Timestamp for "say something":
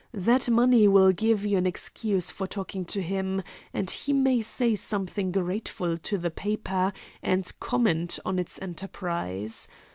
4.41-5.31